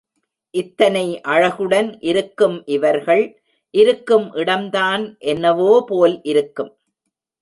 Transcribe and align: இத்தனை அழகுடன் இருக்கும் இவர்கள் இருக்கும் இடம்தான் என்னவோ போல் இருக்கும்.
இத்தனை 0.53 1.03
அழகுடன் 1.21 1.89
இருக்கும் 2.01 2.57
இவர்கள் 2.65 3.23
இருக்கும் 3.73 4.27
இடம்தான் 4.33 5.03
என்னவோ 5.25 5.85
போல் 5.87 6.17
இருக்கும். 6.23 6.71